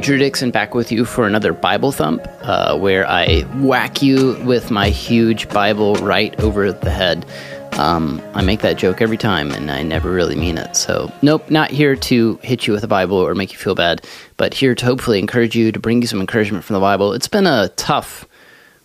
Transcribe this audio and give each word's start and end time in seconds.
Drew 0.00 0.16
Dixon 0.16 0.50
back 0.50 0.74
with 0.74 0.90
you 0.90 1.04
for 1.04 1.26
another 1.26 1.52
Bible 1.52 1.92
Thump, 1.92 2.26
uh, 2.42 2.78
where 2.78 3.06
I 3.06 3.42
whack 3.56 4.02
you 4.02 4.38
with 4.44 4.70
my 4.70 4.88
huge 4.88 5.48
Bible 5.50 5.94
right 5.96 6.38
over 6.40 6.72
the 6.72 6.90
head. 6.90 7.26
Um, 7.72 8.22
I 8.34 8.42
make 8.42 8.60
that 8.60 8.78
joke 8.78 9.02
every 9.02 9.18
time, 9.18 9.50
and 9.50 9.70
I 9.70 9.82
never 9.82 10.10
really 10.10 10.36
mean 10.36 10.56
it. 10.56 10.74
So, 10.74 11.12
nope, 11.22 11.50
not 11.50 11.70
here 11.70 11.96
to 11.96 12.38
hit 12.42 12.66
you 12.66 12.72
with 12.72 12.82
a 12.82 12.88
Bible 12.88 13.16
or 13.16 13.34
make 13.34 13.52
you 13.52 13.58
feel 13.58 13.74
bad, 13.74 14.04
but 14.38 14.54
here 14.54 14.74
to 14.74 14.84
hopefully 14.84 15.18
encourage 15.18 15.54
you, 15.54 15.70
to 15.70 15.78
bring 15.78 16.00
you 16.00 16.08
some 16.08 16.20
encouragement 16.20 16.64
from 16.64 16.74
the 16.74 16.80
Bible. 16.80 17.12
It's 17.12 17.28
been 17.28 17.46
a 17.46 17.68
tough 17.76 18.26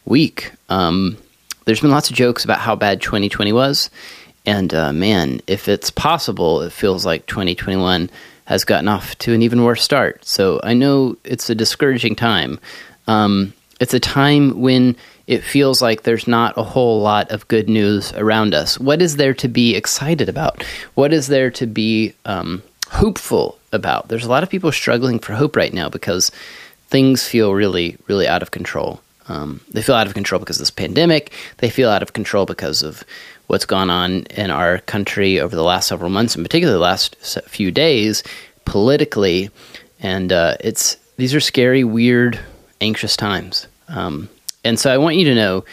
week. 0.04 0.52
Um, 0.70 1.18
there's 1.63 1.82
been 1.82 1.91
lots 1.91 2.10
of 2.10 2.16
jokes 2.16 2.43
about 2.43 2.60
how 2.60 2.76
bad 2.76 3.02
2020 3.02 3.54
was, 3.54 3.90
and 4.46 4.74
uh, 4.74 4.93
man, 4.93 5.41
if 5.48 5.68
it's 5.68 5.90
possible, 5.90 6.62
it 6.62 6.71
feels 6.71 7.05
like 7.05 7.26
2021 7.27 8.10
has 8.46 8.63
gotten 8.63 8.87
off 8.87 9.18
to 9.20 9.34
an 9.34 9.41
even 9.41 9.63
worse 9.63 9.84
start. 9.84 10.24
So 10.24 10.60
I 10.63 10.74
know 10.74 11.18
it's 11.24 11.49
a 11.49 11.55
discouraging 11.55 12.15
time. 12.15 12.60
Um, 13.07 13.54
it's 13.79 13.93
a 13.93 13.99
time 13.99 14.62
when 14.62 14.96
it 15.27 15.43
feels 15.43 15.82
like 15.82 16.04
there's 16.04 16.27
not 16.27 16.57
a 16.57 16.63
whole 16.63 17.02
lot 17.02 17.32
of 17.32 17.48
good 17.48 17.68
news 17.68 18.13
around 18.13 18.54
us. 18.54 18.79
What 18.79 19.02
is 19.02 19.18
there 19.18 19.34
to 19.35 19.48
be 19.48 19.76
excited 19.76 20.29
about? 20.29 20.63
What 20.93 21.12
is 21.12 21.27
there 21.27 21.49
to 21.52 21.65
be 21.65 22.13
um, 22.26 22.62
hopeful 22.90 23.57
about? 23.74 24.07
There's 24.07 24.26
a 24.26 24.30
lot 24.30 24.43
of 24.43 24.49
people 24.49 24.71
struggling 24.71 25.20
for 25.20 25.34
hope 25.34 25.55
right 25.55 25.74
now 25.74 25.90
because 25.90 26.32
things 26.87 27.27
feel 27.27 27.54
really, 27.54 27.98
really 28.07 28.27
out 28.27 28.43
of 28.43 28.52
control. 28.52 29.02
Um, 29.27 29.62
they 29.71 29.82
feel 29.82 29.96
out 29.96 30.05
of 30.05 30.13
control 30.13 30.40
because 30.40 30.57
of 30.57 30.62
this 30.62 30.71
pandemic. 30.71 31.34
They 31.57 31.71
feel 31.71 31.90
out 31.90 32.04
of 32.04 32.13
control 32.13 32.46
because 32.46 32.84
of 32.84 33.04
what's 33.48 33.65
gone 33.65 33.90
on 33.90 34.24
in 34.24 34.51
our 34.51 34.79
country 34.79 35.40
over 35.40 35.55
the 35.55 35.63
last 35.63 35.88
several 35.88 36.10
months, 36.10 36.35
in 36.35 36.43
particular 36.43 36.74
the 36.74 36.79
last 36.79 37.15
few 37.48 37.71
days, 37.71 38.24
politically. 38.65 39.49
And 39.99 40.32
uh, 40.32 40.57
it's 40.60 40.96
these 41.18 41.34
are 41.34 41.40
scary, 41.40 41.84
weird, 41.84 42.40
anxious 42.82 43.15
times. 43.15 43.68
Um, 43.87 44.29
and 44.63 44.79
so 44.79 44.93
I 44.93 44.98
want 44.98 45.15
you 45.15 45.26
to 45.26 45.35
know 45.35 45.65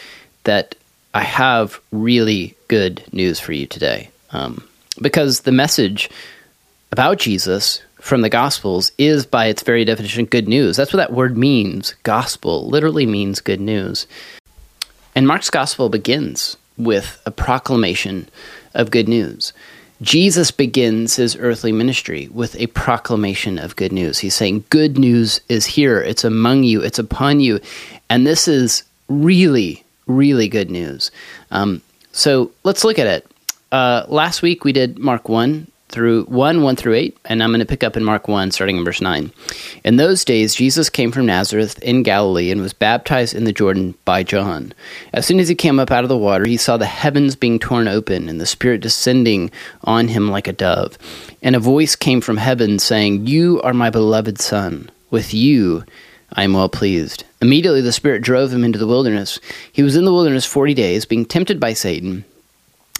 that 0.45 0.75
I 1.15 1.23
have 1.23 1.81
really 1.91 2.55
good 2.69 3.03
news 3.13 3.41
for 3.41 3.53
you 3.53 3.67
today. 3.67 4.11
Um, 4.31 4.67
because 5.01 5.41
the 5.41 5.53
message 5.53 6.11
about 6.91 7.19
Jesus 7.19 7.83
from 8.01 8.23
the 8.23 8.29
Gospels 8.29 8.93
is, 8.99 9.25
by 9.25 9.47
its 9.47 9.63
very 9.63 9.85
definition, 9.85 10.25
good 10.25 10.49
news. 10.49 10.77
That's 10.77 10.93
what 10.93 10.99
that 10.99 11.13
word 11.13 11.37
means. 11.37 11.95
Gospel 12.03 12.69
literally 12.69 13.07
means 13.07 13.41
good 13.41 13.61
news. 13.61 14.07
And 15.15 15.27
Mark's 15.27 15.51
Gospel 15.51 15.89
begins 15.89 16.57
with 16.85 17.21
a 17.27 17.31
proclamation 17.31 18.29
of 18.75 18.91
good 18.91 19.09
news. 19.09 19.53
Jesus 20.03 20.51
begins 20.51 21.15
his 21.15 21.37
earthly 21.37 21.71
ministry 21.71 22.29
with 22.33 22.59
a 22.61 22.67
proclamation 22.69 23.59
of 23.59 23.77
good 23.77 23.93
news. 23.93 24.19
He's 24.19 24.35
saying, 24.35 24.65
Good 24.69 24.99
news 24.99 25.41
is 25.49 25.65
here, 25.65 26.01
it's 26.01 26.25
among 26.25 26.65
you, 26.65 26.83
it's 26.83 26.99
upon 26.99 27.39
you. 27.39 27.61
And 28.11 28.27
this 28.27 28.49
is 28.49 28.83
really, 29.09 29.85
really 30.07 30.49
good 30.49 30.71
news. 30.71 31.13
Um, 31.53 31.83
so 32.11 32.51
let's 32.65 32.85
look 32.85 32.99
at 32.99 33.07
it. 33.07 33.27
Uh, 33.71 34.05
last 34.09 34.43
week 34.43 34.65
we 34.65 34.73
did 34.73 34.99
Mark 34.99 35.29
1, 35.29 35.69
through 35.93 36.25
1 36.25 36.63
1 36.63 36.77
through 36.77 36.95
8 36.95 37.17
and 37.27 37.43
i'm 37.43 37.51
going 37.51 37.61
to 37.61 37.67
pick 37.67 37.85
up 37.85 37.97
in 37.97 38.03
mark 38.03 38.27
1 38.27 38.51
starting 38.51 38.79
in 38.79 38.85
verse 38.85 39.01
9 39.01 39.31
in 39.85 39.97
those 39.97 40.25
days 40.25 40.55
jesus 40.55 40.91
came 40.91 41.13
from 41.13 41.27
nazareth 41.27 41.79
in 41.83 42.03
galilee 42.03 42.51
and 42.51 42.61
was 42.61 42.73
baptized 42.73 43.35
in 43.35 43.45
the 43.45 43.53
jordan 43.53 43.95
by 44.05 44.23
john 44.23 44.73
as 45.13 45.27
soon 45.27 45.39
as 45.39 45.49
he 45.49 45.55
came 45.55 45.79
up 45.79 45.91
out 45.91 46.05
of 46.05 46.09
the 46.09 46.17
water 46.17 46.47
he 46.47 46.57
saw 46.57 46.77
the 46.77 46.87
heavens 46.87 47.37
being 47.37 47.59
torn 47.59 47.87
open 47.87 48.29
and 48.29 48.41
the 48.41 48.47
spirit 48.47 48.81
descending 48.81 49.51
on 49.85 50.09
him 50.09 50.31
like 50.31 50.49
a 50.49 50.53
dove 50.53 50.99
and 51.43 51.55
a 51.55 51.61
voice 51.61 51.95
came 51.95 52.21
from 52.21 52.39
heaven 52.39 52.79
saying 52.79 53.27
you 53.27 53.61
are 53.63 53.75
my 53.75 53.91
beloved 53.91 54.41
son 54.41 54.91
with 55.11 55.33
you 55.33 55.85
I 56.35 56.45
am 56.45 56.55
well 56.55 56.71
pleased. 56.71 57.25
Immediately 57.43 57.83
the 57.83 57.93
Spirit 57.93 58.23
drove 58.23 58.55
him 58.55 58.65
into 58.65 58.79
the 58.79 58.87
wilderness. 58.87 59.39
He 59.71 59.83
was 59.83 59.97
in 59.97 60.07
the 60.07 60.13
wilderness 60.13 60.47
forty 60.47 60.73
days, 60.73 61.05
being 61.05 61.27
tempted 61.27 61.61
by 61.61 61.75
Satan. 61.75 62.25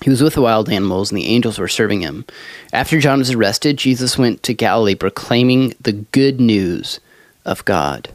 He 0.03 0.11
was 0.11 0.23
with 0.23 0.35
the 0.35 0.43
wild 0.43 0.69
animals, 0.69 1.11
and 1.11 1.19
the 1.19 1.27
angels 1.27 1.59
were 1.59 1.69
serving 1.69 2.01
him. 2.01 2.25
After 2.73 2.99
John 2.99 3.19
was 3.19 3.31
arrested, 3.31 3.77
Jesus 3.77 4.19
went 4.19 4.43
to 4.43 4.55
Galilee 4.55 4.97
proclaiming 4.97 5.75
the 5.81 5.93
good 5.93 6.41
news 6.41 6.99
of 7.45 7.65
God. 7.65 8.11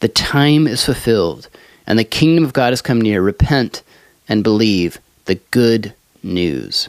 The 0.00 0.08
time 0.08 0.66
is 0.66 0.84
fulfilled, 0.84 1.48
and 1.86 1.98
the 1.98 2.04
kingdom 2.04 2.44
of 2.44 2.52
God 2.52 2.70
has 2.70 2.80
come 2.80 3.00
near. 3.00 3.22
Repent 3.22 3.82
and 4.28 4.44
believe 4.44 4.98
the 5.24 5.34
good 5.50 5.94
news. 6.22 6.88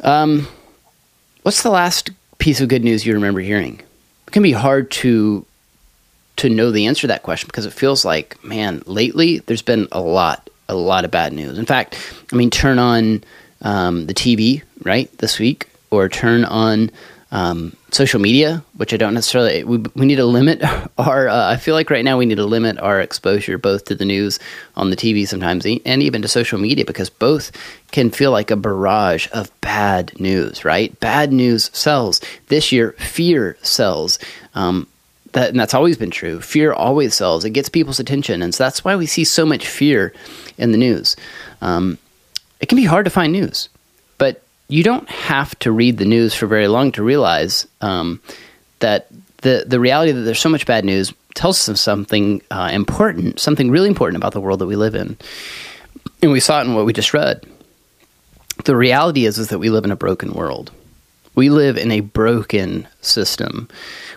Um, 0.00 0.48
what's 1.42 1.62
the 1.62 1.70
last 1.70 2.10
piece 2.38 2.60
of 2.60 2.68
good 2.68 2.84
news 2.84 3.06
you 3.06 3.14
remember 3.14 3.40
hearing? 3.40 3.80
It 4.26 4.32
can 4.32 4.42
be 4.42 4.52
hard 4.52 4.90
to 4.92 5.46
to 6.36 6.50
know 6.50 6.70
the 6.70 6.84
answer 6.84 7.02
to 7.02 7.06
that 7.06 7.22
question 7.22 7.46
because 7.46 7.64
it 7.64 7.72
feels 7.72 8.04
like, 8.04 8.42
man, 8.44 8.82
lately 8.84 9.38
there's 9.38 9.62
been 9.62 9.88
a 9.90 10.00
lot 10.00 10.50
a 10.68 10.74
lot 10.74 11.04
of 11.04 11.10
bad 11.10 11.32
news. 11.32 11.58
In 11.58 11.66
fact, 11.66 11.98
I 12.32 12.36
mean, 12.36 12.50
turn 12.50 12.78
on 12.78 13.24
um, 13.62 14.06
the 14.06 14.14
TV 14.14 14.62
right 14.82 15.10
this 15.18 15.38
week, 15.38 15.68
or 15.90 16.08
turn 16.08 16.44
on 16.44 16.90
um, 17.32 17.76
social 17.90 18.20
media, 18.20 18.62
which 18.76 18.92
I 18.94 18.96
don't 18.96 19.14
necessarily. 19.14 19.64
We, 19.64 19.78
we 19.94 20.06
need 20.06 20.16
to 20.16 20.24
limit 20.24 20.62
our. 20.98 21.28
Uh, 21.28 21.50
I 21.50 21.56
feel 21.56 21.74
like 21.74 21.90
right 21.90 22.04
now 22.04 22.18
we 22.18 22.26
need 22.26 22.36
to 22.36 22.44
limit 22.44 22.78
our 22.78 23.00
exposure 23.00 23.58
both 23.58 23.86
to 23.86 23.94
the 23.94 24.04
news 24.04 24.38
on 24.76 24.90
the 24.90 24.96
TV 24.96 25.26
sometimes 25.26 25.66
and 25.66 26.02
even 26.02 26.22
to 26.22 26.28
social 26.28 26.58
media 26.58 26.84
because 26.84 27.10
both 27.10 27.52
can 27.90 28.10
feel 28.10 28.30
like 28.30 28.50
a 28.50 28.56
barrage 28.56 29.28
of 29.32 29.50
bad 29.60 30.18
news. 30.20 30.64
Right, 30.64 30.98
bad 31.00 31.32
news 31.32 31.70
sells. 31.72 32.20
This 32.48 32.72
year, 32.72 32.92
fear 32.92 33.56
sells. 33.62 34.18
Um, 34.54 34.86
that, 35.36 35.50
and 35.50 35.60
that's 35.60 35.74
always 35.74 35.98
been 35.98 36.10
true. 36.10 36.40
Fear 36.40 36.72
always 36.72 37.14
sells. 37.14 37.44
It 37.44 37.50
gets 37.50 37.68
people's 37.68 38.00
attention, 38.00 38.40
and 38.40 38.54
so 38.54 38.64
that's 38.64 38.82
why 38.82 38.96
we 38.96 39.04
see 39.04 39.22
so 39.22 39.44
much 39.44 39.66
fear 39.66 40.14
in 40.56 40.72
the 40.72 40.78
news. 40.78 41.14
Um, 41.60 41.98
it 42.58 42.70
can 42.70 42.76
be 42.76 42.86
hard 42.86 43.04
to 43.04 43.10
find 43.10 43.34
news, 43.34 43.68
but 44.16 44.42
you 44.68 44.82
don't 44.82 45.06
have 45.10 45.56
to 45.58 45.70
read 45.70 45.98
the 45.98 46.06
news 46.06 46.34
for 46.34 46.46
very 46.46 46.68
long 46.68 46.90
to 46.92 47.02
realize 47.02 47.66
um, 47.82 48.18
that 48.78 49.08
the 49.42 49.64
the 49.66 49.78
reality 49.78 50.10
that 50.10 50.22
there's 50.22 50.40
so 50.40 50.48
much 50.48 50.64
bad 50.64 50.86
news 50.86 51.12
tells 51.34 51.68
us 51.68 51.82
something 51.82 52.40
uh, 52.50 52.70
important, 52.72 53.38
something 53.38 53.70
really 53.70 53.88
important 53.88 54.16
about 54.16 54.32
the 54.32 54.40
world 54.40 54.60
that 54.60 54.66
we 54.66 54.74
live 54.74 54.94
in, 54.94 55.18
and 56.22 56.32
we 56.32 56.40
saw 56.40 56.60
it 56.60 56.64
in 56.64 56.74
what 56.74 56.86
we 56.86 56.94
just 56.94 57.12
read. 57.12 57.44
The 58.64 58.74
reality 58.74 59.26
is 59.26 59.36
is 59.36 59.48
that 59.48 59.58
we 59.58 59.68
live 59.68 59.84
in 59.84 59.92
a 59.92 59.96
broken 59.96 60.32
world. 60.32 60.72
We 61.36 61.50
live 61.50 61.76
in 61.76 61.92
a 61.92 62.00
broken 62.00 62.88
system. 63.00 63.68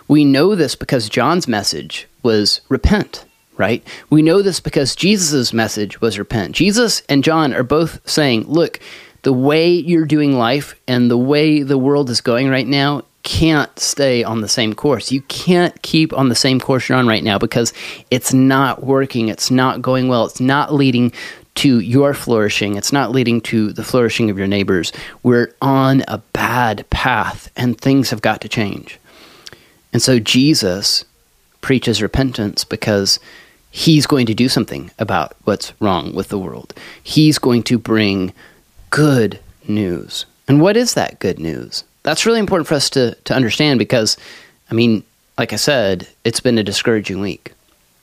We 0.08 0.24
know 0.24 0.56
this 0.56 0.74
because 0.74 1.08
John's 1.08 1.46
message 1.46 2.08
was 2.22 2.62
repent, 2.68 3.26
right? 3.56 3.86
We 4.08 4.22
know 4.22 4.42
this 4.42 4.58
because 4.58 4.96
Jesus' 4.96 5.52
message 5.52 6.00
was 6.00 6.18
repent. 6.18 6.56
Jesus 6.56 7.02
and 7.08 7.22
John 7.22 7.52
are 7.52 7.62
both 7.62 8.00
saying, 8.08 8.44
look, 8.48 8.80
the 9.22 9.34
way 9.34 9.70
you're 9.70 10.06
doing 10.06 10.38
life 10.38 10.74
and 10.88 11.10
the 11.10 11.18
way 11.18 11.62
the 11.62 11.78
world 11.78 12.08
is 12.08 12.22
going 12.22 12.48
right 12.48 12.66
now 12.66 13.04
can't 13.22 13.78
stay 13.78 14.24
on 14.24 14.40
the 14.40 14.48
same 14.48 14.72
course. 14.72 15.12
You 15.12 15.20
can't 15.22 15.80
keep 15.82 16.14
on 16.14 16.30
the 16.30 16.34
same 16.34 16.58
course 16.58 16.88
you're 16.88 16.96
on 16.96 17.06
right 17.06 17.22
now 17.22 17.38
because 17.38 17.74
it's 18.10 18.32
not 18.32 18.82
working. 18.82 19.28
It's 19.28 19.50
not 19.50 19.82
going 19.82 20.08
well. 20.08 20.24
It's 20.24 20.40
not 20.40 20.72
leading 20.72 21.12
to 21.56 21.80
your 21.80 22.14
flourishing. 22.14 22.76
It's 22.76 22.92
not 22.92 23.10
leading 23.10 23.40
to 23.42 23.72
the 23.72 23.84
flourishing 23.84 24.30
of 24.30 24.38
your 24.38 24.46
neighbors. 24.46 24.92
We're 25.22 25.54
on 25.60 26.04
a 26.08 26.18
bad 26.32 26.88
path 26.90 27.50
and 27.56 27.78
things 27.78 28.10
have 28.10 28.22
got 28.22 28.40
to 28.42 28.48
change. 28.48 28.98
And 29.92 30.00
so 30.00 30.18
Jesus 30.18 31.04
preaches 31.60 32.02
repentance 32.02 32.64
because 32.64 33.18
he's 33.70 34.06
going 34.06 34.26
to 34.26 34.34
do 34.34 34.48
something 34.48 34.90
about 34.98 35.36
what's 35.44 35.72
wrong 35.80 36.14
with 36.14 36.28
the 36.28 36.38
world. 36.38 36.74
He's 37.02 37.38
going 37.38 37.62
to 37.64 37.78
bring 37.78 38.32
good 38.90 39.38
news. 39.66 40.26
And 40.48 40.60
what 40.60 40.76
is 40.76 40.94
that 40.94 41.20
good 41.20 41.38
news? 41.38 41.84
That's 42.02 42.26
really 42.26 42.40
important 42.40 42.66
for 42.66 42.74
us 42.74 42.90
to, 42.90 43.14
to 43.24 43.34
understand 43.34 43.78
because, 43.78 44.16
I 44.70 44.74
mean, 44.74 45.04
like 45.38 45.52
I 45.52 45.56
said, 45.56 46.08
it's 46.24 46.40
been 46.40 46.58
a 46.58 46.64
discouraging 46.64 47.20
week. 47.20 47.52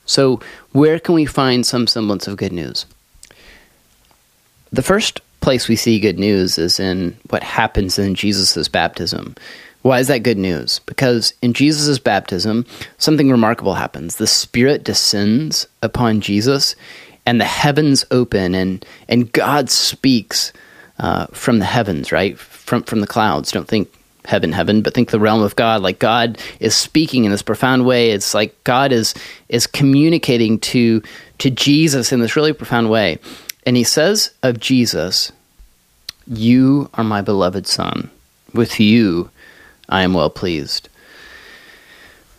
So, 0.06 0.40
where 0.72 0.98
can 0.98 1.14
we 1.14 1.26
find 1.26 1.66
some 1.66 1.86
semblance 1.86 2.26
of 2.26 2.38
good 2.38 2.52
news? 2.52 2.86
The 4.72 4.82
first 4.82 5.20
place 5.40 5.68
we 5.68 5.76
see 5.76 6.00
good 6.00 6.18
news 6.18 6.58
is 6.58 6.78
in 6.78 7.16
what 7.30 7.42
happens 7.42 7.98
in 7.98 8.14
Jesus' 8.14 8.68
baptism. 8.68 9.34
Why 9.82 10.00
is 10.00 10.08
that 10.08 10.24
good 10.24 10.38
news? 10.38 10.80
Because 10.80 11.32
in 11.40 11.52
Jesus' 11.52 11.98
baptism, 11.98 12.66
something 12.98 13.30
remarkable 13.30 13.74
happens. 13.74 14.16
The 14.16 14.26
Spirit 14.26 14.84
descends 14.84 15.66
upon 15.82 16.20
Jesus, 16.20 16.74
and 17.24 17.40
the 17.40 17.44
heavens 17.44 18.04
open, 18.10 18.54
and, 18.54 18.84
and 19.08 19.30
God 19.32 19.70
speaks 19.70 20.52
uh, 20.98 21.26
from 21.26 21.60
the 21.60 21.64
heavens, 21.64 22.10
right? 22.10 22.38
From, 22.38 22.82
from 22.82 23.00
the 23.00 23.06
clouds. 23.06 23.52
Don't 23.52 23.68
think 23.68 23.88
heaven, 24.24 24.52
heaven, 24.52 24.82
but 24.82 24.94
think 24.94 25.10
the 25.10 25.20
realm 25.20 25.42
of 25.42 25.56
God. 25.56 25.80
Like 25.80 25.98
God 25.98 26.38
is 26.60 26.74
speaking 26.74 27.24
in 27.24 27.30
this 27.30 27.42
profound 27.42 27.86
way. 27.86 28.10
It's 28.10 28.34
like 28.34 28.62
God 28.64 28.92
is 28.92 29.14
is 29.48 29.66
communicating 29.66 30.58
to 30.60 31.02
to 31.38 31.50
Jesus 31.50 32.12
in 32.12 32.20
this 32.20 32.36
really 32.36 32.52
profound 32.52 32.90
way. 32.90 33.18
And 33.68 33.76
he 33.76 33.84
says 33.84 34.30
of 34.42 34.60
Jesus, 34.60 35.30
You 36.26 36.88
are 36.94 37.04
my 37.04 37.20
beloved 37.20 37.66
Son. 37.66 38.10
With 38.54 38.80
you 38.80 39.28
I 39.90 40.00
am 40.00 40.14
well 40.14 40.30
pleased. 40.30 40.88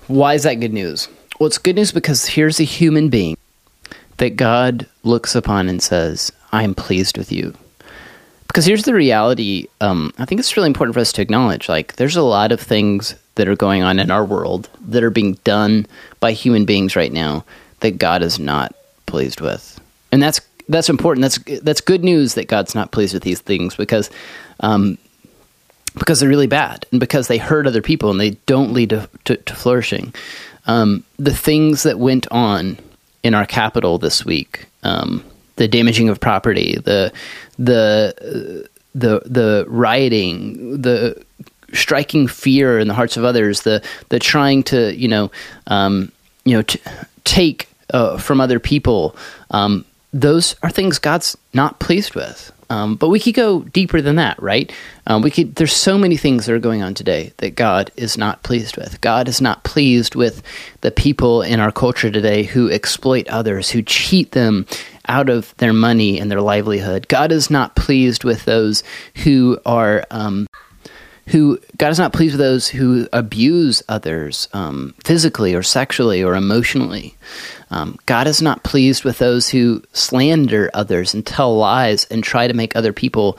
Why 0.07 0.33
is 0.33 0.41
that 0.41 0.55
good 0.55 0.73
news? 0.73 1.07
Well, 1.39 1.45
it's 1.45 1.59
good 1.59 1.75
news 1.75 1.91
because 1.91 2.25
here's 2.25 2.59
a 2.59 2.63
human 2.63 3.09
being 3.09 3.37
that 4.17 4.37
God 4.37 4.87
looks 5.03 5.35
upon 5.35 5.69
and 5.69 5.83
says, 5.83 6.31
I 6.51 6.63
am 6.63 6.73
pleased 6.73 7.15
with 7.15 7.31
you. 7.31 7.53
Because 8.47 8.65
here's 8.65 8.85
the 8.85 8.95
reality 8.95 9.67
um, 9.81 10.11
I 10.17 10.25
think 10.25 10.39
it's 10.39 10.57
really 10.57 10.65
important 10.65 10.95
for 10.95 10.99
us 10.99 11.13
to 11.13 11.21
acknowledge 11.21 11.69
like, 11.69 11.97
there's 11.97 12.15
a 12.15 12.23
lot 12.23 12.51
of 12.51 12.59
things 12.59 13.13
that 13.35 13.47
are 13.47 13.55
going 13.55 13.83
on 13.83 13.99
in 13.99 14.09
our 14.09 14.25
world 14.25 14.67
that 14.87 15.03
are 15.03 15.11
being 15.11 15.33
done 15.43 15.85
by 16.21 16.31
human 16.31 16.65
beings 16.65 16.95
right 16.95 17.13
now 17.13 17.45
that 17.81 17.99
God 17.99 18.23
is 18.23 18.39
not 18.39 18.73
pleased 19.05 19.41
with. 19.41 19.79
And 20.11 20.23
that's 20.23 20.41
that's 20.69 20.89
important. 20.89 21.23
That's 21.23 21.61
that's 21.61 21.81
good 21.81 22.03
news 22.03 22.35
that 22.35 22.47
God's 22.47 22.75
not 22.75 22.91
pleased 22.91 23.13
with 23.13 23.23
these 23.23 23.41
things 23.41 23.75
because 23.75 24.09
um, 24.61 24.97
because 25.95 26.19
they're 26.19 26.29
really 26.29 26.47
bad 26.47 26.85
and 26.91 26.99
because 26.99 27.27
they 27.27 27.37
hurt 27.37 27.67
other 27.67 27.81
people 27.81 28.11
and 28.11 28.19
they 28.19 28.31
don't 28.45 28.73
lead 28.73 28.91
to, 28.91 29.09
to, 29.25 29.35
to 29.35 29.55
flourishing. 29.55 30.13
Um, 30.67 31.03
the 31.17 31.33
things 31.33 31.83
that 31.83 31.99
went 31.99 32.27
on 32.31 32.77
in 33.23 33.33
our 33.33 33.45
capital 33.45 33.97
this 33.97 34.23
week, 34.23 34.67
um, 34.83 35.23
the 35.55 35.67
damaging 35.67 36.07
of 36.09 36.19
property, 36.19 36.75
the 36.75 37.11
the 37.57 38.67
the 38.93 39.21
the 39.25 39.65
rioting, 39.67 40.81
the 40.81 41.21
striking 41.73 42.27
fear 42.27 42.79
in 42.79 42.87
the 42.87 42.93
hearts 42.93 43.17
of 43.17 43.23
others, 43.23 43.63
the 43.63 43.83
the 44.09 44.19
trying 44.19 44.63
to 44.63 44.95
you 44.95 45.07
know 45.07 45.31
um, 45.67 46.11
you 46.45 46.55
know 46.55 46.61
t- 46.61 46.81
take 47.23 47.67
uh, 47.93 48.17
from 48.17 48.39
other 48.39 48.59
people. 48.59 49.15
Um, 49.51 49.85
those 50.11 50.55
are 50.63 50.69
things 50.69 50.99
God's 50.99 51.37
not 51.53 51.79
pleased 51.79 52.15
with. 52.15 52.51
Um, 52.71 52.95
but 52.95 53.09
we 53.09 53.19
could 53.19 53.33
go 53.33 53.61
deeper 53.61 53.99
than 53.99 54.17
that, 54.17 54.39
right? 54.41 54.71
Um, 55.07 55.23
we 55.23 55.31
could. 55.31 55.55
There's 55.55 55.73
so 55.73 55.97
many 55.97 56.17
things 56.17 56.45
that 56.45 56.53
are 56.53 56.59
going 56.59 56.83
on 56.83 56.93
today 56.93 57.33
that 57.37 57.55
God 57.55 57.91
is 57.95 58.15
not 58.15 58.43
pleased 58.43 58.77
with. 58.77 59.01
God 59.01 59.27
is 59.27 59.41
not 59.41 59.63
pleased 59.63 60.13
with 60.13 60.43
the 60.81 60.91
people 60.91 61.41
in 61.41 61.59
our 61.59 61.71
culture 61.71 62.11
today 62.11 62.43
who 62.43 62.69
exploit 62.69 63.27
others, 63.27 63.71
who 63.71 63.81
cheat 63.81 64.33
them 64.33 64.67
out 65.07 65.29
of 65.29 65.55
their 65.57 65.73
money 65.73 66.19
and 66.19 66.29
their 66.29 66.41
livelihood. 66.41 67.07
God 67.07 67.31
is 67.31 67.49
not 67.49 67.75
pleased 67.75 68.23
with 68.23 68.45
those 68.45 68.83
who 69.23 69.59
are. 69.65 70.05
Um, 70.11 70.45
who 71.29 71.59
God 71.77 71.89
is 71.89 71.99
not 71.99 72.13
pleased 72.13 72.33
with 72.33 72.41
those 72.41 72.67
who 72.67 73.07
abuse 73.13 73.83
others 73.87 74.47
um, 74.53 74.95
physically 75.03 75.53
or 75.53 75.61
sexually 75.61 76.23
or 76.23 76.35
emotionally. 76.35 77.15
Um, 77.69 77.99
God 78.07 78.25
is 78.25 78.41
not 78.41 78.63
pleased 78.63 79.03
with 79.03 79.19
those 79.19 79.49
who 79.49 79.83
slander 79.93 80.71
others 80.73 81.13
and 81.13 81.25
tell 81.25 81.55
lies 81.55 82.05
and 82.05 82.23
try 82.23 82.47
to 82.47 82.53
make 82.55 82.75
other 82.75 82.93
people 82.93 83.37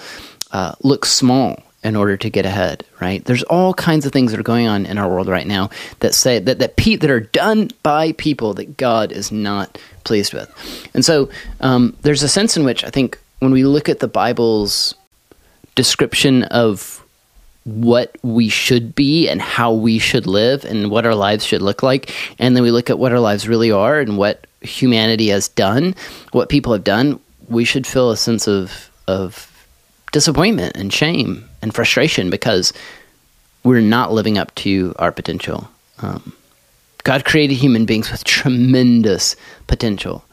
uh, 0.53 0.75
look 0.83 1.05
small 1.05 1.63
in 1.83 1.97
order 1.97 2.17
to 2.17 2.31
get 2.31 2.47
ahead. 2.47 2.85
Right? 3.01 3.25
There's 3.25 3.43
all 3.45 3.75
kinds 3.75 4.07
of 4.07 4.13
things 4.13 4.31
that 4.31 4.39
are 4.39 4.45
going 4.45 4.69
on 4.69 4.87
in 4.87 4.97
our 4.97 5.09
world 5.09 5.27
right 5.27 5.47
now 5.47 5.71
that 5.99 6.15
say 6.15 6.39
that 6.39 6.61
that 6.61 6.77
pe- 6.77 6.97
that 6.97 7.11
are 7.11 7.21
done 7.21 7.71
by 7.83 8.13
people 8.13 8.55
that 8.55 8.77
God 8.77 9.11
is 9.11 9.33
not 9.33 9.79
pleased 10.05 10.33
with. 10.33 10.49
And 10.95 11.05
so 11.05 11.29
um, 11.61 11.97
there's 12.03 12.23
a 12.23 12.29
sense 12.29 12.57
in 12.57 12.65
which 12.65 12.85
I 12.85 12.91
think 12.91 13.19
when 13.41 13.51
we 13.51 13.65
look 13.65 13.89
at 13.89 13.99
the 13.99 14.09
Bible's 14.09 14.95
description 15.75 16.45
of 16.45 17.00
what 17.71 18.17
we 18.23 18.49
should 18.49 18.95
be 18.95 19.29
and 19.29 19.41
how 19.41 19.73
we 19.73 19.99
should 19.99 20.27
live 20.27 20.65
and 20.65 20.91
what 20.91 21.07
our 21.07 21.15
lives 21.15 21.45
should 21.45 21.63
look 21.63 21.83
like. 21.83 22.13
And 22.39 22.57
then 22.57 22.63
we 22.63 22.71
look 22.71 22.91
at 22.91 22.99
what 22.99 23.13
our 23.13 23.21
lives 23.21 23.49
really 23.49 23.71
are 23.71 24.01
and 24.01 24.17
what 24.17 24.47
humanity 24.61 25.29
has 25.29 25.49
done, 25.49 25.95
what 26.33 26.49
people 26.49 26.73
have 26.73 26.85
done. 26.85 27.21
We 27.49 27.65
should 27.65 27.87
feel 27.87 28.11
a 28.11 28.17
sense 28.17 28.47
of, 28.47 28.91
of 29.07 29.47
disappointment 30.13 30.77
and 30.77 30.93
shame 30.93 31.49
and 31.63 31.75
frustration 31.75 32.31
because 32.31 32.73
we're 33.65 33.81
not 33.81 34.13
living 34.13 34.39
up 34.39 34.55
to 34.57 34.95
our 34.99 35.13
potential. 35.13 35.69
Um, 36.03 36.33
God 37.05 37.25
created 37.25 37.55
human 37.55 37.87
beings 37.87 38.11
with 38.11 38.25
tremendous 38.25 39.37
potential. 39.67 40.25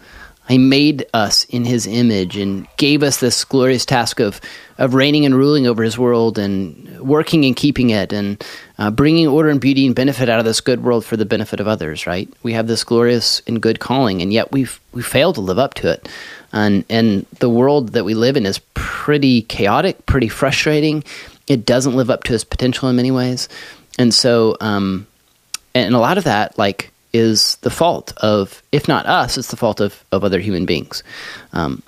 He 0.48 0.57
made 0.57 1.06
us 1.13 1.44
in 1.45 1.66
his 1.66 1.88
image 1.88 2.38
and 2.38 2.68
gave 2.78 3.04
us 3.04 3.19
this 3.19 3.44
glorious 3.44 3.86
task 3.86 4.19
of, 4.19 4.39
of 4.77 4.94
reigning 4.94 5.25
and 5.25 5.35
ruling 5.35 5.65
over 5.65 5.83
his 5.83 5.97
world 5.97 6.38
and 6.38 7.00
working 7.00 7.45
and 7.45 7.56
keeping 7.56 7.89
it 7.89 8.13
and 8.13 8.44
uh, 8.77 8.91
bringing 8.91 9.27
order 9.27 9.50
and 9.50 9.59
beauty 9.59 9.85
and 9.85 9.95
benefit 9.95 10.29
out 10.29 10.39
of 10.39 10.45
this 10.45 10.62
good 10.62 10.83
world 10.83 11.03
for 11.03 11.18
the 11.18 11.25
benefit 11.25 11.59
of 11.59 11.68
others, 11.68 12.06
right? 12.06 12.29
We 12.44 12.53
have 12.53 12.68
this 12.68 12.83
glorious 12.83 13.41
and 13.47 13.62
good 13.62 13.79
calling, 13.79 14.21
and 14.21 14.31
yet 14.31 14.51
we've, 14.51 14.79
we 14.91 15.01
failed 15.01 15.35
to 15.35 15.41
live 15.41 15.59
up 15.59 15.74
to 15.75 15.91
it. 15.91 16.07
And, 16.53 16.85
and 16.89 17.25
the 17.39 17.50
world 17.50 17.89
that 17.89 18.06
we 18.06 18.13
live 18.13 18.38
in 18.38 18.45
is 18.45 18.59
pretty 18.74 19.41
chaotic, 19.44 20.06
pretty 20.06 20.29
frustrating. 20.29 21.03
It 21.47 21.65
doesn't 21.65 21.95
live 21.95 22.09
up 22.09 22.24
to 22.25 22.33
its 22.33 22.44
potential 22.44 22.89
in 22.89 22.95
many 22.95 23.12
ways. 23.12 23.50
And 23.97 24.13
so, 24.13 24.57
um, 24.62 25.07
and 25.74 25.95
a 25.95 26.00
lot 26.00 26.18
of 26.18 26.24
that, 26.25 26.57
like, 26.57 26.91
is 27.13 27.56
the 27.57 27.69
fault 27.69 28.13
of, 28.18 28.62
if 28.71 28.88
not 28.88 29.06
us, 29.06 29.38
it's 29.38 29.50
the 29.50 29.57
fault 29.57 29.79
of, 29.79 30.03
of 30.12 30.24
other 30.24 30.39
human 30.39 30.65
beings. 30.65 31.03
Um, 31.53 31.81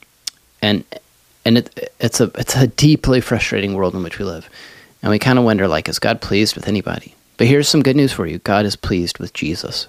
and 0.62 0.84
and 1.50 1.58
it, 1.58 1.94
it's 2.00 2.22
a 2.22 2.32
it's 2.36 2.56
a 2.56 2.68
deeply 2.68 3.22
frustrating 3.22 3.74
world 3.74 3.96
in 3.96 4.04
which 4.04 4.20
we 4.20 4.26
live, 4.26 4.48
and 5.02 5.10
we 5.10 5.18
kind 5.18 5.40
of 5.40 5.46
wonder 5.46 5.68
like, 5.68 5.90
is 5.90 5.98
God 5.98 6.22
pleased 6.22 6.56
with 6.56 6.68
anybody? 6.68 7.16
But 7.38 7.48
here's 7.48 7.68
some 7.68 7.82
good 7.82 7.96
news 7.96 8.14
for 8.14 8.28
you: 8.28 8.38
God 8.40 8.66
is 8.66 8.76
pleased 8.76 9.18
with 9.18 9.34
Jesus, 9.34 9.88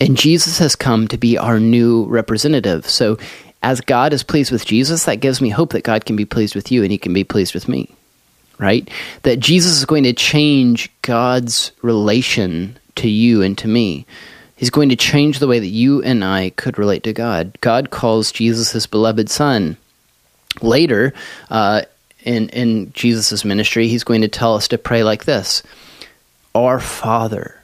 and 0.00 0.16
Jesus 0.16 0.58
has 0.58 0.74
come 0.74 1.06
to 1.08 1.18
be 1.18 1.36
our 1.36 1.60
new 1.60 2.06
representative. 2.06 2.88
So, 2.88 3.18
as 3.62 3.82
God 3.82 4.14
is 4.14 4.22
pleased 4.22 4.50
with 4.50 4.64
Jesus, 4.64 5.04
that 5.04 5.20
gives 5.20 5.42
me 5.42 5.50
hope 5.50 5.72
that 5.72 5.84
God 5.84 6.06
can 6.06 6.16
be 6.16 6.24
pleased 6.24 6.54
with 6.54 6.72
you, 6.72 6.82
and 6.82 6.90
He 6.90 6.98
can 6.98 7.12
be 7.12 7.24
pleased 7.24 7.52
with 7.52 7.68
me, 7.68 7.94
right? 8.58 8.88
That 9.22 9.40
Jesus 9.40 9.76
is 9.76 9.84
going 9.84 10.04
to 10.04 10.14
change 10.14 10.90
God's 11.02 11.72
relation 11.82 12.78
to 12.96 13.08
you 13.10 13.42
and 13.42 13.58
to 13.58 13.68
me. 13.68 14.06
He's 14.56 14.70
going 14.70 14.88
to 14.88 14.96
change 14.96 15.40
the 15.40 15.48
way 15.48 15.58
that 15.58 15.66
you 15.66 16.00
and 16.02 16.24
I 16.24 16.50
could 16.50 16.78
relate 16.78 17.02
to 17.02 17.12
God. 17.12 17.58
God 17.60 17.90
calls 17.90 18.32
Jesus 18.32 18.72
his 18.72 18.86
beloved 18.86 19.28
son. 19.28 19.76
Later, 20.62 21.12
uh, 21.50 21.82
in, 22.22 22.48
in 22.50 22.92
Jesus' 22.92 23.44
ministry, 23.44 23.88
he's 23.88 24.04
going 24.04 24.22
to 24.22 24.28
tell 24.28 24.54
us 24.54 24.68
to 24.68 24.78
pray 24.78 25.02
like 25.02 25.24
this 25.24 25.62
Our 26.54 26.80
Father, 26.80 27.60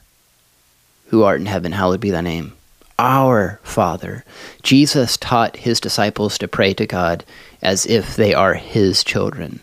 who 1.07 1.23
art 1.23 1.39
in 1.39 1.45
heaven, 1.45 1.71
hallowed 1.71 2.01
be 2.01 2.11
thy 2.11 2.21
name. 2.21 2.53
Our 2.99 3.59
Father. 3.63 4.23
Jesus 4.61 5.17
taught 5.17 5.57
his 5.57 5.79
disciples 5.79 6.37
to 6.37 6.47
pray 6.47 6.73
to 6.75 6.85
God 6.85 7.25
as 7.61 7.85
if 7.87 8.15
they 8.15 8.33
are 8.33 8.53
his 8.53 9.03
children. 9.03 9.59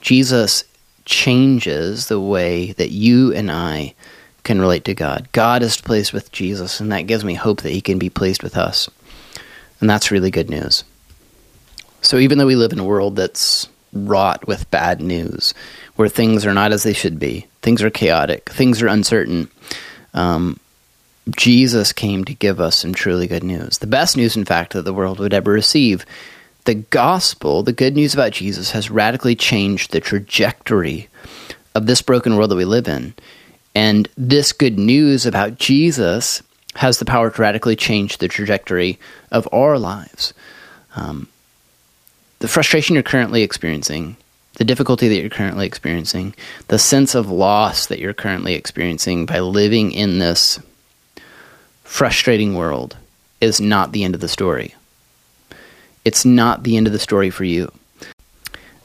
Jesus 0.00 0.64
changes 1.04 2.06
the 2.06 2.20
way 2.20 2.72
that 2.72 2.90
you 2.90 3.32
and 3.32 3.50
I 3.50 3.94
can 4.44 4.60
relate 4.60 4.84
to 4.84 4.94
God. 4.94 5.28
God 5.32 5.62
is 5.62 5.80
pleased 5.80 6.12
with 6.12 6.30
Jesus, 6.32 6.80
and 6.80 6.92
that 6.92 7.06
gives 7.06 7.24
me 7.24 7.34
hope 7.34 7.62
that 7.62 7.72
He 7.72 7.80
can 7.80 7.98
be 7.98 8.10
pleased 8.10 8.42
with 8.42 8.56
us. 8.56 8.88
And 9.80 9.88
that's 9.88 10.10
really 10.10 10.30
good 10.30 10.48
news. 10.48 10.84
So, 12.08 12.16
even 12.16 12.38
though 12.38 12.46
we 12.46 12.56
live 12.56 12.72
in 12.72 12.78
a 12.78 12.84
world 12.84 13.16
that's 13.16 13.68
wrought 13.92 14.48
with 14.48 14.70
bad 14.70 15.02
news, 15.02 15.52
where 15.96 16.08
things 16.08 16.46
are 16.46 16.54
not 16.54 16.72
as 16.72 16.82
they 16.82 16.94
should 16.94 17.18
be, 17.18 17.46
things 17.60 17.82
are 17.82 17.90
chaotic, 17.90 18.48
things 18.48 18.80
are 18.80 18.86
uncertain, 18.86 19.50
um, 20.14 20.58
Jesus 21.28 21.92
came 21.92 22.24
to 22.24 22.32
give 22.32 22.60
us 22.60 22.78
some 22.78 22.94
truly 22.94 23.26
good 23.26 23.44
news. 23.44 23.76
The 23.76 23.86
best 23.86 24.16
news, 24.16 24.38
in 24.38 24.46
fact, 24.46 24.72
that 24.72 24.86
the 24.86 24.94
world 24.94 25.18
would 25.18 25.34
ever 25.34 25.52
receive. 25.52 26.06
The 26.64 26.76
gospel, 26.76 27.62
the 27.62 27.74
good 27.74 27.94
news 27.94 28.14
about 28.14 28.32
Jesus, 28.32 28.70
has 28.70 28.90
radically 28.90 29.36
changed 29.36 29.90
the 29.92 30.00
trajectory 30.00 31.10
of 31.74 31.84
this 31.84 32.00
broken 32.00 32.36
world 32.36 32.50
that 32.52 32.56
we 32.56 32.64
live 32.64 32.88
in. 32.88 33.12
And 33.74 34.08
this 34.16 34.54
good 34.54 34.78
news 34.78 35.26
about 35.26 35.58
Jesus 35.58 36.42
has 36.76 37.00
the 37.00 37.04
power 37.04 37.28
to 37.30 37.42
radically 37.42 37.76
change 37.76 38.16
the 38.16 38.28
trajectory 38.28 38.98
of 39.30 39.46
our 39.52 39.78
lives. 39.78 40.32
Um, 40.96 41.28
the 42.40 42.48
frustration 42.48 42.94
you're 42.94 43.02
currently 43.02 43.42
experiencing, 43.42 44.16
the 44.56 44.64
difficulty 44.64 45.08
that 45.08 45.20
you're 45.20 45.30
currently 45.30 45.66
experiencing, 45.66 46.34
the 46.68 46.78
sense 46.78 47.14
of 47.14 47.30
loss 47.30 47.86
that 47.86 47.98
you're 47.98 48.14
currently 48.14 48.54
experiencing 48.54 49.26
by 49.26 49.40
living 49.40 49.92
in 49.92 50.18
this 50.18 50.60
frustrating 51.84 52.54
world 52.54 52.96
is 53.40 53.60
not 53.60 53.92
the 53.92 54.04
end 54.04 54.14
of 54.14 54.20
the 54.20 54.28
story. 54.28 54.74
It's 56.04 56.24
not 56.24 56.62
the 56.62 56.76
end 56.76 56.86
of 56.86 56.92
the 56.92 56.98
story 56.98 57.30
for 57.30 57.44
you. 57.44 57.70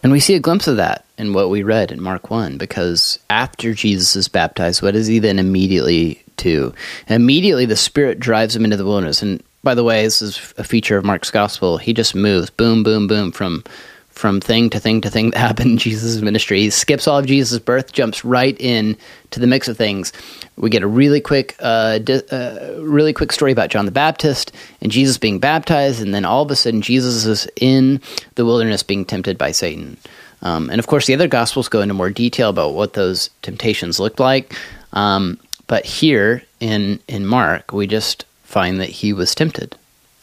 And 0.01 0.11
we 0.11 0.19
see 0.19 0.35
a 0.35 0.39
glimpse 0.39 0.67
of 0.67 0.77
that 0.77 1.05
in 1.17 1.33
what 1.33 1.49
we 1.49 1.63
read 1.63 1.91
in 1.91 2.01
Mark 2.01 2.29
1, 2.29 2.57
because 2.57 3.19
after 3.29 3.73
Jesus 3.73 4.15
is 4.15 4.27
baptized, 4.27 4.81
what 4.81 4.93
does 4.93 5.07
he 5.07 5.19
then 5.19 5.39
immediately 5.39 6.21
do? 6.35 6.73
Immediately 7.07 7.65
the 7.65 7.75
Spirit 7.75 8.19
drives 8.19 8.55
him 8.55 8.65
into 8.65 8.77
the 8.77 8.85
wilderness. 8.85 9.21
And 9.21 9.41
by 9.63 9.73
the 9.73 9.83
way, 9.83 10.03
this 10.03 10.21
is 10.21 10.53
a 10.57 10.63
feature 10.63 10.97
of 10.97 11.05
Mark's 11.05 11.31
gospel. 11.31 11.77
He 11.77 11.93
just 11.93 12.13
moves 12.15 12.49
boom, 12.49 12.83
boom, 12.83 13.07
boom 13.07 13.31
from 13.31 13.63
from 14.09 14.39
thing 14.39 14.69
to 14.69 14.79
thing 14.79 15.01
to 15.01 15.09
thing 15.09 15.31
that 15.31 15.39
happened 15.49 15.71
in 15.71 15.77
Jesus' 15.77 16.21
ministry. 16.21 16.61
He 16.61 16.69
skips 16.69 17.07
all 17.07 17.17
of 17.17 17.25
Jesus' 17.25 17.57
birth, 17.57 17.93
jumps 17.93 18.23
right 18.23 18.55
in 18.59 18.95
to 19.31 19.39
the 19.39 19.47
mix 19.47 19.67
of 19.67 19.75
things. 19.75 20.13
We 20.55 20.69
get 20.69 20.83
a 20.83 20.87
really 20.87 21.19
quick, 21.19 21.55
uh, 21.59 21.97
di- 21.97 22.21
uh, 22.29 22.75
really 22.79 23.11
quick 23.11 23.31
story 23.31 23.51
about 23.51 23.71
John 23.71 23.85
the 23.85 23.91
Baptist 23.91 24.51
and 24.81 24.91
Jesus 24.91 25.17
being 25.17 25.39
baptized, 25.39 25.99
and 25.99 26.13
then 26.13 26.25
all 26.25 26.43
of 26.43 26.51
a 26.51 26.55
sudden 26.55 26.81
Jesus 26.81 27.25
is 27.25 27.47
in 27.59 27.99
the 28.35 28.45
wilderness 28.45 28.83
being 28.83 29.03
tempted 29.03 29.37
by 29.37 29.51
Satan. 29.51 29.97
Um, 30.43 30.69
and 30.69 30.77
of 30.77 30.85
course, 30.85 31.07
the 31.07 31.15
other 31.15 31.27
gospels 31.27 31.67
go 31.67 31.81
into 31.81 31.95
more 31.95 32.11
detail 32.11 32.49
about 32.49 32.73
what 32.73 32.93
those 32.93 33.29
temptations 33.41 33.99
looked 33.99 34.19
like. 34.19 34.55
Um, 34.91 35.39
but 35.65 35.85
here 35.85 36.43
in 36.59 36.99
in 37.07 37.25
Mark, 37.25 37.71
we 37.73 37.87
just 37.87 38.25
find 38.53 38.79
that 38.79 38.89
he 38.89 39.11
was 39.11 39.35
tempted. 39.35 39.75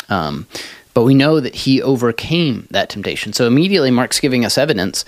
Um, 0.09 0.47
but 0.95 1.03
we 1.03 1.15
know 1.15 1.41
that 1.41 1.55
he 1.55 1.83
overcame 1.83 2.67
that 2.71 2.89
temptation. 2.89 3.33
So 3.33 3.47
immediately, 3.47 3.91
Mark's 3.91 4.21
giving 4.21 4.45
us 4.45 4.57
evidence 4.57 5.05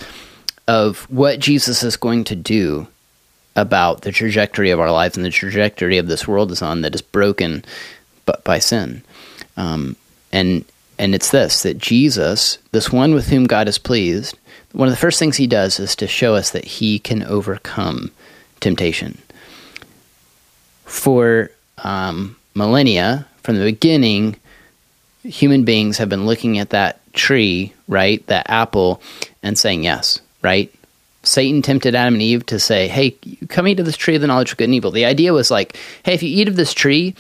of 0.69 1.11
what 1.11 1.39
Jesus 1.39 1.83
is 1.83 1.97
going 1.97 2.25
to 2.25 2.37
do 2.37 2.87
about 3.57 4.03
the 4.03 4.13
trajectory 4.13 4.71
of 4.71 4.81
our 4.81 4.91
lives 4.91 5.17
and 5.17 5.25
the 5.25 5.31
trajectory 5.31 5.99
of 5.99 6.07
this 6.07 6.27
world 6.27 6.51
is 6.53 6.63
on 6.63 6.83
that 6.83 6.95
is 6.95 7.03
broken 7.03 7.65
but 8.25 8.45
by 8.45 8.59
sin. 8.59 9.03
Um, 9.57 9.97
and 10.33 10.65
and 10.99 11.15
it's 11.15 11.31
this 11.31 11.63
that 11.63 11.79
Jesus, 11.79 12.59
this 12.71 12.93
one 12.93 13.15
with 13.15 13.29
whom 13.29 13.47
God 13.47 13.69
is 13.69 13.79
pleased, 13.79 14.39
one 14.73 14.89
of 14.89 14.93
the 14.93 15.01
first 15.01 15.19
things 15.19 15.37
he 15.37 15.47
does 15.47 15.81
is 15.81 15.97
to 15.97 16.07
show 16.07 16.35
us 16.35 16.51
that 16.51 16.65
he 16.65 16.99
can 16.99 17.23
overcome 17.23 18.11
temptation. 18.61 19.19
For 20.85 21.51
um, 21.79 22.37
millennia, 22.55 23.27
from 23.43 23.59
the 23.59 23.65
beginning, 23.65 24.37
human 25.23 25.65
beings 25.65 25.99
have 25.99 26.09
been 26.09 26.27
looking 26.27 26.59
at 26.59 26.71
that 26.71 27.01
tree, 27.13 27.73
right, 27.89 28.27
that 28.27 28.49
apple, 28.49 29.01
and 29.43 29.59
saying 29.59 29.85
yes, 29.85 30.21
right? 30.43 30.73
Satan 31.23 31.63
tempted 31.63 31.95
Adam 31.95 32.15
and 32.15 32.23
Eve 32.23 32.45
to 32.47 32.59
say, 32.59 32.89
hey, 32.89 33.13
come 33.49 33.69
eat 33.69 33.79
of 33.79 33.87
this 33.87 33.97
tree 33.97 34.17
of 34.17 34.21
the 34.21 34.27
knowledge 34.27 34.53
of 34.53 34.59
good 34.59 34.65
and 34.65 34.75
evil. 34.75 34.91
The 34.91 35.05
idea 35.05 35.33
was 35.33 35.51
like, 35.51 35.79
hey, 36.05 36.15
if 36.15 36.23
you 36.23 36.29
eat 36.29 36.49
of 36.49 36.57
this 36.57 36.75
tree, 36.75 37.15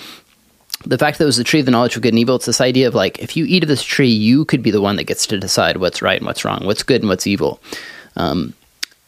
the 0.84 0.98
fact 0.98 1.18
that 1.18 1.24
it 1.24 1.26
was 1.26 1.36
the 1.36 1.44
tree 1.44 1.60
of 1.60 1.66
the 1.66 1.72
knowledge 1.72 1.94
of 1.94 2.02
good 2.02 2.12
and 2.12 2.18
evil, 2.18 2.36
it's 2.36 2.46
this 2.46 2.60
idea 2.60 2.88
of 2.88 2.94
like, 2.94 3.20
if 3.20 3.36
you 3.36 3.44
eat 3.46 3.62
of 3.62 3.68
this 3.68 3.84
tree, 3.84 4.10
you 4.10 4.44
could 4.44 4.62
be 4.62 4.72
the 4.72 4.80
one 4.80 4.96
that 4.96 5.04
gets 5.04 5.26
to 5.26 5.38
decide 5.38 5.76
what's 5.76 6.02
right 6.02 6.18
and 6.18 6.26
what's 6.26 6.44
wrong, 6.44 6.66
what's 6.66 6.82
good 6.82 7.02
and 7.02 7.08
what's 7.08 7.28
evil. 7.28 7.60
Um, 8.16 8.54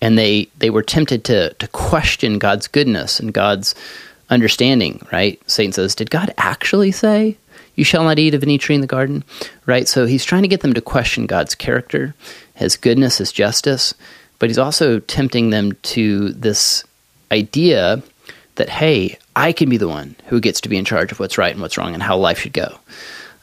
and 0.00 0.18
they 0.18 0.48
they 0.58 0.70
were 0.70 0.82
tempted 0.82 1.24
to 1.24 1.54
to 1.54 1.68
question 1.68 2.38
God's 2.38 2.68
goodness 2.68 3.18
and 3.18 3.32
God's 3.32 3.74
understanding. 4.30 5.04
Right? 5.12 5.40
Satan 5.48 5.72
says, 5.72 5.94
"Did 5.94 6.10
God 6.10 6.32
actually 6.38 6.92
say 6.92 7.36
you 7.76 7.84
shall 7.84 8.04
not 8.04 8.18
eat 8.18 8.34
of 8.34 8.42
any 8.42 8.58
tree 8.58 8.74
in 8.74 8.80
the 8.80 8.86
garden?" 8.86 9.24
Right? 9.66 9.88
So 9.88 10.06
he's 10.06 10.24
trying 10.24 10.42
to 10.42 10.48
get 10.48 10.60
them 10.60 10.74
to 10.74 10.80
question 10.80 11.26
God's 11.26 11.54
character, 11.54 12.14
His 12.54 12.76
goodness, 12.76 13.18
His 13.18 13.32
justice, 13.32 13.94
but 14.38 14.50
he's 14.50 14.58
also 14.58 15.00
tempting 15.00 15.50
them 15.50 15.72
to 15.82 16.30
this 16.30 16.84
idea 17.32 18.02
that 18.56 18.68
hey, 18.68 19.18
I 19.34 19.52
can 19.52 19.68
be 19.68 19.76
the 19.76 19.88
one 19.88 20.16
who 20.26 20.40
gets 20.40 20.60
to 20.62 20.68
be 20.68 20.76
in 20.76 20.84
charge 20.84 21.12
of 21.12 21.18
what's 21.18 21.38
right 21.38 21.52
and 21.52 21.60
what's 21.62 21.78
wrong 21.78 21.94
and 21.94 22.02
how 22.02 22.16
life 22.16 22.40
should 22.40 22.52
go. 22.52 22.78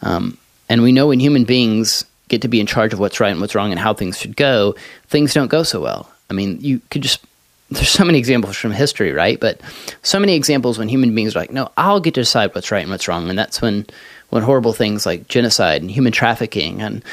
Um, 0.01 0.37
and 0.69 0.81
we 0.81 0.91
know 0.91 1.07
when 1.07 1.19
human 1.19 1.43
beings 1.43 2.05
get 2.29 2.41
to 2.43 2.47
be 2.47 2.59
in 2.59 2.65
charge 2.65 2.93
of 2.93 2.99
what's 2.99 3.19
right 3.19 3.31
and 3.31 3.41
what's 3.41 3.55
wrong 3.55 3.71
and 3.71 3.79
how 3.79 3.93
things 3.93 4.17
should 4.17 4.37
go, 4.37 4.75
things 5.07 5.33
don't 5.33 5.49
go 5.49 5.63
so 5.63 5.81
well. 5.81 6.09
I 6.29 6.33
mean, 6.33 6.59
you 6.61 6.81
could 6.89 7.01
just 7.01 7.25
there's 7.71 7.89
so 7.89 8.03
many 8.03 8.17
examples 8.17 8.57
from 8.57 8.71
history, 8.71 9.11
right? 9.11 9.39
But 9.39 9.61
so 10.03 10.19
many 10.19 10.35
examples 10.35 10.77
when 10.77 10.89
human 10.89 11.15
beings 11.15 11.35
are 11.35 11.39
like, 11.39 11.51
no, 11.51 11.71
I'll 11.77 12.01
get 12.01 12.13
to 12.15 12.21
decide 12.21 12.53
what's 12.53 12.71
right 12.71 12.81
and 12.81 12.91
what's 12.91 13.07
wrong, 13.07 13.29
and 13.29 13.37
that's 13.37 13.61
when 13.61 13.85
when 14.29 14.43
horrible 14.43 14.73
things 14.73 15.05
like 15.05 15.27
genocide 15.27 15.81
and 15.81 15.91
human 15.91 16.13
trafficking 16.13 16.81
and 16.81 17.03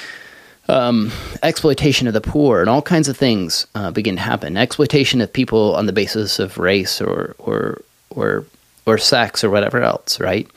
um, 0.68 1.10
exploitation 1.42 2.06
of 2.06 2.14
the 2.14 2.20
poor 2.20 2.60
and 2.60 2.68
all 2.68 2.82
kinds 2.82 3.08
of 3.08 3.16
things 3.16 3.66
uh, 3.74 3.90
begin 3.90 4.16
to 4.16 4.22
happen. 4.22 4.56
Exploitation 4.56 5.20
of 5.20 5.32
people 5.32 5.74
on 5.74 5.86
the 5.86 5.92
basis 5.92 6.38
of 6.38 6.58
race 6.58 7.00
or 7.00 7.34
or 7.38 7.82
or 8.10 8.44
or 8.86 8.98
sex 8.98 9.44
or 9.44 9.50
whatever 9.50 9.82
else, 9.82 10.20
right? 10.20 10.48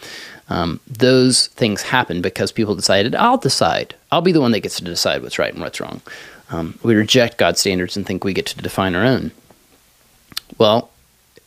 Um, 0.50 0.80
those 0.88 1.48
things 1.48 1.82
happen 1.82 2.22
because 2.22 2.52
people 2.52 2.76
decided, 2.76 3.16
I'll 3.16 3.38
decide. 3.38 3.96
I'll 4.12 4.22
be 4.22 4.34
the 4.34 4.42
one 4.42 4.52
that 4.52 4.60
gets 4.60 4.78
to 4.78 4.84
decide 4.84 5.22
what's 5.22 5.40
right 5.40 5.54
and 5.54 5.62
what's 5.62 5.80
wrong. 5.80 6.02
Um, 6.50 6.78
we 6.84 6.96
reject 6.96 7.38
God's 7.38 7.62
standards 7.62 7.96
and 7.96 8.06
think 8.06 8.26
we 8.26 8.34
get 8.34 8.48
to 8.48 8.58
define 8.58 8.94
our 8.96 9.06
own. 9.06 9.32
Well, 10.58 10.90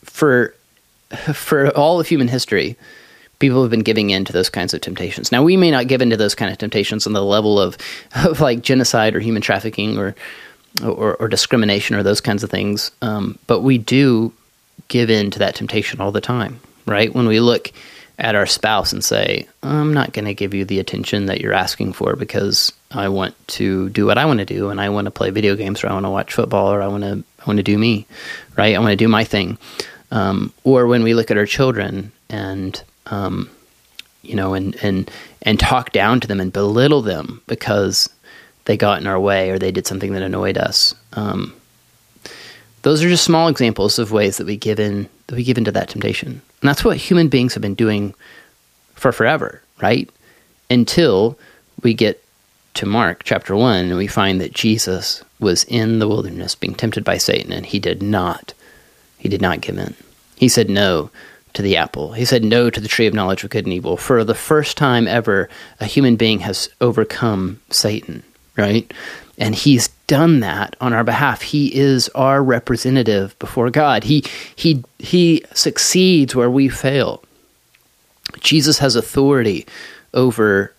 for 0.03 0.53
for 1.33 1.69
all 1.77 1.99
of 1.99 2.07
human 2.07 2.27
history, 2.27 2.75
people 3.39 3.61
have 3.61 3.71
been 3.71 3.81
giving 3.81 4.09
in 4.09 4.25
to 4.25 4.33
those 4.33 4.49
kinds 4.49 4.73
of 4.73 4.81
temptations. 4.81 5.31
Now, 5.31 5.43
we 5.43 5.57
may 5.57 5.71
not 5.71 5.87
give 5.87 6.01
in 6.01 6.09
to 6.09 6.17
those 6.17 6.35
kind 6.35 6.51
of 6.51 6.57
temptations 6.57 7.05
on 7.05 7.13
the 7.13 7.23
level 7.23 7.59
of, 7.59 7.77
of 8.15 8.41
like 8.41 8.61
genocide 8.61 9.15
or 9.15 9.19
human 9.19 9.41
trafficking 9.41 9.97
or 9.97 10.15
or, 10.83 11.15
or 11.15 11.27
discrimination 11.27 11.95
or 11.95 12.03
those 12.03 12.19
kinds 12.19 12.43
of 12.43 12.49
things, 12.49 12.91
um, 13.01 13.39
but 13.47 13.61
we 13.61 13.77
do 13.77 14.33
give 14.89 15.09
in 15.09 15.31
to 15.31 15.39
that 15.39 15.55
temptation 15.55 16.01
all 16.01 16.11
the 16.11 16.19
time, 16.19 16.59
right? 16.85 17.15
When 17.15 17.27
we 17.27 17.39
look 17.39 17.71
at 18.17 18.35
our 18.35 18.45
spouse 18.45 18.93
and 18.93 19.03
say, 19.03 19.47
I'm 19.61 19.93
not 19.93 20.13
going 20.13 20.25
to 20.25 20.33
give 20.33 20.53
you 20.53 20.65
the 20.65 20.79
attention 20.79 21.25
that 21.25 21.41
you're 21.41 21.53
asking 21.53 21.93
for 21.93 22.15
because 22.15 22.71
I 22.91 23.09
want 23.09 23.35
to 23.49 23.89
do 23.89 24.05
what 24.05 24.17
I 24.17 24.25
want 24.25 24.39
to 24.39 24.45
do 24.45 24.69
and 24.69 24.79
I 24.79 24.89
want 24.89 25.05
to 25.05 25.11
play 25.11 25.31
video 25.31 25.55
games 25.55 25.83
or 25.83 25.87
I 25.87 25.93
want 25.93 26.05
to 26.05 26.09
watch 26.09 26.33
football 26.33 26.71
or 26.71 26.81
I 26.81 26.87
want 26.87 27.03
to 27.03 27.23
I 27.39 27.45
want 27.45 27.57
to 27.57 27.63
do 27.63 27.77
me, 27.77 28.07
right? 28.57 28.75
I 28.75 28.79
want 28.79 28.91
to 28.91 28.95
do 28.95 29.07
my 29.07 29.23
thing. 29.23 29.57
Um, 30.11 30.53
or 30.63 30.87
when 30.87 31.03
we 31.03 31.13
look 31.13 31.29
at 31.29 31.37
our 31.37 31.45
children 31.45 32.11
and 32.29 32.81
um, 33.07 33.49
you 34.21 34.35
know 34.35 34.53
and 34.53 34.75
and 34.83 35.11
and 35.41 35.59
talk 35.59 35.91
down 35.91 36.19
to 36.21 36.27
them 36.27 36.39
and 36.39 36.53
belittle 36.53 37.01
them 37.01 37.41
because 37.47 38.09
they 38.65 38.77
got 38.77 38.99
in 38.99 39.07
our 39.07 39.19
way 39.19 39.51
or 39.51 39.59
they 39.59 39.71
did 39.71 39.87
something 39.87 40.13
that 40.13 40.23
annoyed 40.23 40.57
us. 40.57 40.95
Um, 41.13 41.53
those 42.81 43.03
are 43.03 43.09
just 43.09 43.23
small 43.23 43.47
examples 43.47 43.99
of 43.99 44.11
ways 44.11 44.37
that 44.37 44.47
we 44.47 44.57
give 44.57 44.79
in 44.79 45.09
that 45.27 45.35
we 45.35 45.43
give 45.43 45.57
into 45.57 45.71
that 45.71 45.89
temptation. 45.89 46.41
And 46.65 46.69
that's 46.71 46.83
what 46.83 46.97
human 46.97 47.29
beings 47.29 47.53
have 47.53 47.61
been 47.61 47.75
doing 47.75 48.15
for 48.95 49.11
forever, 49.11 49.61
right? 49.83 50.09
Until 50.67 51.37
we 51.83 51.93
get 51.93 52.23
to 52.73 52.87
Mark 52.87 53.21
chapter 53.23 53.55
1 53.55 53.85
and 53.85 53.97
we 53.97 54.07
find 54.07 54.41
that 54.41 54.51
Jesus 54.51 55.23
was 55.39 55.63
in 55.65 55.99
the 55.99 56.07
wilderness 56.07 56.55
being 56.55 56.73
tempted 56.73 57.03
by 57.03 57.19
Satan 57.19 57.53
and 57.53 57.67
he 57.67 57.77
did 57.77 58.01
not 58.01 58.55
he 59.19 59.29
did 59.29 59.43
not 59.43 59.61
give 59.61 59.77
in. 59.77 59.93
He 60.37 60.49
said 60.49 60.67
no 60.71 61.11
to 61.53 61.61
the 61.61 61.77
apple. 61.77 62.13
He 62.13 62.25
said 62.25 62.43
no 62.43 62.71
to 62.71 62.79
the 62.79 62.87
tree 62.87 63.05
of 63.05 63.13
knowledge 63.13 63.43
of 63.43 63.51
good 63.51 63.65
and 63.65 63.73
evil. 63.73 63.95
For 63.95 64.23
the 64.23 64.33
first 64.33 64.75
time 64.75 65.07
ever 65.07 65.47
a 65.79 65.85
human 65.85 66.15
being 66.15 66.39
has 66.39 66.67
overcome 66.81 67.61
Satan, 67.69 68.23
right? 68.57 68.91
And 69.37 69.53
he's 69.53 69.89
done 70.07 70.39
that 70.39 70.75
on 70.79 70.93
our 70.93 71.03
behalf. 71.03 71.41
He 71.41 71.75
is 71.75 72.09
our 72.09 72.41
representative 72.41 73.37
before 73.39 73.69
God. 73.69 74.05
He 74.05 74.23
he 74.55 74.83
he 74.99 75.43
succeeds 75.53 76.35
where 76.35 76.49
we 76.49 76.69
fail. 76.69 77.23
Jesus 78.39 78.79
has 78.79 78.95
authority 78.95 79.65
over 80.13 80.73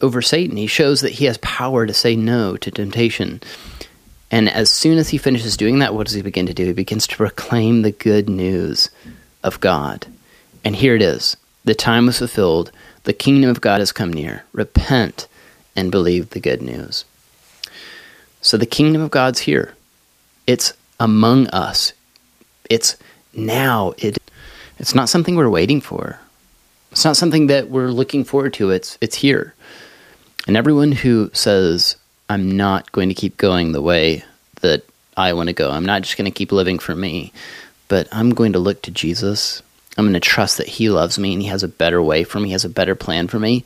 over 0.00 0.22
Satan. 0.22 0.56
He 0.56 0.66
shows 0.66 1.00
that 1.00 1.12
he 1.12 1.26
has 1.26 1.38
power 1.38 1.86
to 1.86 1.92
say 1.92 2.16
no 2.16 2.56
to 2.56 2.70
temptation. 2.70 3.42
And 4.30 4.48
as 4.48 4.70
soon 4.70 4.98
as 4.98 5.08
he 5.08 5.18
finishes 5.18 5.56
doing 5.56 5.78
that, 5.78 5.94
what 5.94 6.06
does 6.06 6.14
he 6.14 6.22
begin 6.22 6.46
to 6.46 6.54
do? 6.54 6.66
He 6.66 6.72
begins 6.72 7.06
to 7.06 7.16
proclaim 7.16 7.82
the 7.82 7.92
good 7.92 8.28
news 8.28 8.90
of 9.42 9.60
God. 9.60 10.06
And 10.64 10.76
here 10.76 10.94
it 10.94 11.02
is. 11.02 11.36
The 11.64 11.74
time 11.74 12.08
is 12.08 12.18
fulfilled. 12.18 12.70
The 13.04 13.12
kingdom 13.12 13.50
of 13.50 13.60
God 13.60 13.80
has 13.80 13.92
come 13.92 14.12
near. 14.12 14.44
Repent 14.52 15.26
and 15.74 15.90
believe 15.90 16.30
the 16.30 16.40
good 16.40 16.60
news. 16.60 17.04
So 18.48 18.56
the 18.56 18.64
kingdom 18.64 19.02
of 19.02 19.10
God's 19.10 19.40
here. 19.40 19.74
It's 20.46 20.72
among 20.98 21.48
us. 21.48 21.92
It's 22.70 22.96
now. 23.34 23.92
It 23.98 24.16
it's 24.78 24.94
not 24.94 25.10
something 25.10 25.36
we're 25.36 25.50
waiting 25.50 25.82
for. 25.82 26.18
It's 26.90 27.04
not 27.04 27.18
something 27.18 27.48
that 27.48 27.68
we're 27.68 27.90
looking 27.90 28.24
forward 28.24 28.54
to. 28.54 28.70
It's 28.70 28.96
it's 29.02 29.16
here. 29.16 29.54
And 30.46 30.56
everyone 30.56 30.92
who 30.92 31.30
says 31.34 31.96
I'm 32.30 32.56
not 32.56 32.90
going 32.90 33.10
to 33.10 33.14
keep 33.14 33.36
going 33.36 33.72
the 33.72 33.82
way 33.82 34.24
that 34.62 34.82
I 35.14 35.34
want 35.34 35.48
to 35.50 35.52
go. 35.52 35.70
I'm 35.70 35.84
not 35.84 36.00
just 36.00 36.16
going 36.16 36.24
to 36.24 36.38
keep 36.38 36.50
living 36.50 36.78
for 36.78 36.94
me, 36.94 37.34
but 37.88 38.08
I'm 38.12 38.30
going 38.30 38.54
to 38.54 38.58
look 38.58 38.80
to 38.80 38.90
Jesus. 38.90 39.62
I'm 39.98 40.06
going 40.06 40.14
to 40.14 40.20
trust 40.20 40.56
that 40.56 40.68
he 40.68 40.88
loves 40.88 41.18
me 41.18 41.34
and 41.34 41.42
he 41.42 41.48
has 41.48 41.62
a 41.62 41.68
better 41.68 42.00
way 42.00 42.24
for 42.24 42.40
me, 42.40 42.48
he 42.48 42.52
has 42.52 42.64
a 42.64 42.70
better 42.70 42.94
plan 42.94 43.28
for 43.28 43.38
me. 43.38 43.62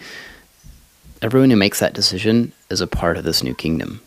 Everyone 1.22 1.50
who 1.50 1.56
makes 1.56 1.78
that 1.78 1.94
decision 1.94 2.50
is 2.68 2.80
a 2.80 2.88
part 2.88 3.16
of 3.16 3.22
this 3.22 3.44
new 3.44 3.54
kingdom. 3.54 4.00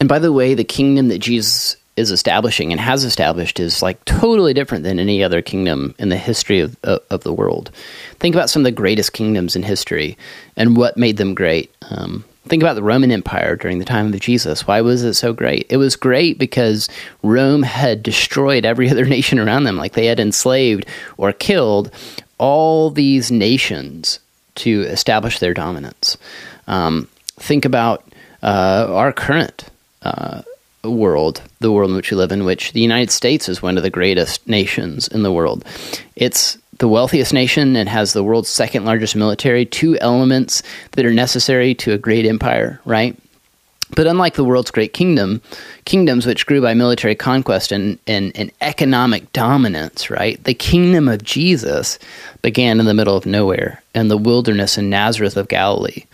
And 0.00 0.08
by 0.08 0.18
the 0.18 0.32
way, 0.32 0.54
the 0.54 0.64
kingdom 0.64 1.08
that 1.08 1.18
Jesus 1.18 1.76
is 1.98 2.10
establishing 2.12 2.70
and 2.70 2.80
has 2.80 3.02
established 3.04 3.58
is 3.58 3.82
like 3.82 4.02
totally 4.04 4.54
different 4.54 4.84
than 4.84 5.00
any 5.00 5.22
other 5.22 5.42
kingdom 5.42 5.94
in 5.98 6.08
the 6.08 6.16
history 6.16 6.60
of, 6.60 6.76
of, 6.84 7.00
of 7.10 7.24
the 7.24 7.32
world. 7.32 7.72
Think 8.20 8.34
about 8.34 8.48
some 8.48 8.60
of 8.60 8.64
the 8.64 8.72
greatest 8.72 9.12
kingdoms 9.12 9.56
in 9.56 9.64
history 9.64 10.16
and 10.56 10.76
what 10.76 10.96
made 10.96 11.16
them 11.16 11.34
great. 11.34 11.74
Um, 11.90 12.24
think 12.46 12.62
about 12.62 12.74
the 12.74 12.84
Roman 12.84 13.10
Empire 13.10 13.56
during 13.56 13.80
the 13.80 13.84
time 13.84 14.14
of 14.14 14.20
Jesus. 14.20 14.66
Why 14.66 14.80
was 14.80 15.02
it 15.02 15.14
so 15.14 15.32
great? 15.32 15.66
It 15.70 15.76
was 15.76 15.96
great 15.96 16.38
because 16.38 16.88
Rome 17.24 17.64
had 17.64 18.04
destroyed 18.04 18.64
every 18.64 18.88
other 18.90 19.04
nation 19.04 19.40
around 19.40 19.64
them. 19.64 19.76
Like 19.76 19.94
they 19.94 20.06
had 20.06 20.20
enslaved 20.20 20.86
or 21.16 21.32
killed 21.32 21.90
all 22.38 22.90
these 22.90 23.32
nations 23.32 24.20
to 24.56 24.82
establish 24.82 25.40
their 25.40 25.54
dominance. 25.54 26.16
Um, 26.68 27.08
think 27.36 27.64
about 27.64 28.04
uh, 28.40 28.86
our 28.88 29.12
current 29.12 29.68
uh, 30.02 30.42
world, 30.84 31.42
the 31.60 31.72
world 31.72 31.90
in 31.90 31.96
which 31.96 32.10
we 32.10 32.16
live 32.16 32.32
in, 32.32 32.44
which 32.44 32.72
the 32.72 32.80
United 32.80 33.10
States 33.10 33.48
is 33.48 33.62
one 33.62 33.76
of 33.76 33.82
the 33.82 33.90
greatest 33.90 34.46
nations 34.48 35.08
in 35.08 35.22
the 35.22 35.32
world. 35.32 35.64
It's 36.16 36.58
the 36.78 36.88
wealthiest 36.88 37.32
nation 37.32 37.76
and 37.76 37.88
has 37.88 38.12
the 38.12 38.22
world's 38.22 38.48
second 38.48 38.84
largest 38.84 39.16
military, 39.16 39.66
two 39.66 39.98
elements 39.98 40.62
that 40.92 41.04
are 41.04 41.12
necessary 41.12 41.74
to 41.74 41.92
a 41.92 41.98
great 41.98 42.24
empire, 42.24 42.80
right? 42.84 43.16
But 43.94 44.06
unlike 44.06 44.34
the 44.34 44.44
world's 44.44 44.70
great 44.70 44.92
kingdom, 44.92 45.40
kingdoms 45.84 46.26
which 46.26 46.46
grew 46.46 46.60
by 46.60 46.74
military 46.74 47.14
conquest 47.14 47.72
and, 47.72 47.98
and, 48.06 48.32
and 48.36 48.52
economic 48.60 49.32
dominance, 49.32 50.10
right? 50.10 50.42
The 50.44 50.54
kingdom 50.54 51.08
of 51.08 51.24
Jesus 51.24 51.98
began 52.42 52.80
in 52.80 52.86
the 52.86 52.94
middle 52.94 53.16
of 53.16 53.26
nowhere 53.26 53.82
in 53.94 54.08
the 54.08 54.18
wilderness 54.18 54.76
in 54.76 54.90
Nazareth 54.90 55.36
of 55.36 55.48
Galilee, 55.48 56.04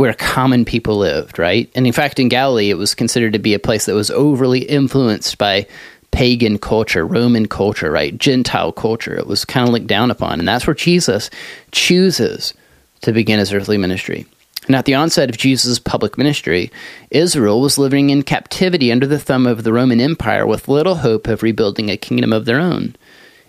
where 0.00 0.14
common 0.14 0.64
people 0.64 0.96
lived, 0.96 1.38
right? 1.38 1.70
And 1.74 1.86
in 1.86 1.92
fact, 1.92 2.18
in 2.18 2.30
Galilee, 2.30 2.70
it 2.70 2.78
was 2.78 2.94
considered 2.94 3.34
to 3.34 3.38
be 3.38 3.52
a 3.52 3.58
place 3.58 3.84
that 3.84 3.94
was 3.94 4.10
overly 4.10 4.60
influenced 4.60 5.36
by 5.36 5.66
pagan 6.10 6.58
culture, 6.58 7.06
Roman 7.06 7.46
culture, 7.46 7.90
right? 7.90 8.16
Gentile 8.16 8.72
culture. 8.72 9.14
It 9.14 9.26
was 9.26 9.44
kind 9.44 9.68
of 9.68 9.74
looked 9.74 9.88
down 9.88 10.10
upon. 10.10 10.38
And 10.38 10.48
that's 10.48 10.66
where 10.66 10.72
Jesus 10.72 11.28
chooses 11.70 12.54
to 13.02 13.12
begin 13.12 13.40
his 13.40 13.52
earthly 13.52 13.76
ministry. 13.76 14.24
And 14.68 14.74
at 14.74 14.86
the 14.86 14.94
onset 14.94 15.28
of 15.28 15.36
Jesus' 15.36 15.78
public 15.78 16.16
ministry, 16.16 16.70
Israel 17.10 17.60
was 17.60 17.76
living 17.76 18.08
in 18.08 18.22
captivity 18.22 18.90
under 18.90 19.06
the 19.06 19.18
thumb 19.18 19.46
of 19.46 19.64
the 19.64 19.72
Roman 19.72 20.00
Empire 20.00 20.46
with 20.46 20.66
little 20.66 20.94
hope 20.94 21.28
of 21.28 21.42
rebuilding 21.42 21.90
a 21.90 21.98
kingdom 21.98 22.32
of 22.32 22.46
their 22.46 22.58
own. 22.58 22.96